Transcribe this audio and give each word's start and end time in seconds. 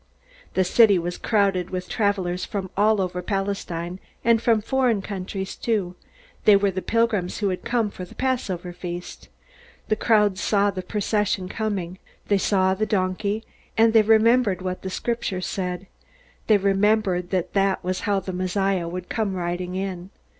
'"The 0.55 0.63
city 0.63 0.97
was 0.97 1.19
crowded 1.19 1.69
with 1.69 1.87
travelers 1.87 2.43
from 2.43 2.71
all 2.75 2.99
over 2.99 3.21
Palestine, 3.21 3.99
and 4.25 4.41
from 4.41 4.59
foreign 4.59 5.03
countries 5.03 5.55
too. 5.55 5.95
They 6.45 6.55
were 6.55 6.71
the 6.71 6.81
pilgrims 6.81 7.37
who 7.37 7.49
had 7.49 7.63
come 7.63 7.91
for 7.91 8.03
the 8.03 8.15
Passover 8.15 8.73
feast. 8.73 9.29
The 9.89 9.95
crowds 9.95 10.41
saw 10.41 10.71
the 10.71 10.81
procession 10.81 11.47
coming. 11.47 11.99
They 12.29 12.39
saw 12.39 12.73
the 12.73 12.87
donkey, 12.87 13.43
and 13.77 13.93
they 13.93 14.01
remembered 14.01 14.63
what 14.63 14.81
the 14.81 14.89
Scriptures 14.89 15.45
said. 15.45 15.85
They 16.47 16.57
remembered 16.57 17.29
that 17.29 17.53
that 17.53 17.83
was 17.83 17.99
how 17.99 18.21
the 18.21 18.33
Messiah 18.33 18.87
would 18.87 19.07
come 19.07 19.35
riding 19.35 19.75
in. 19.75 20.09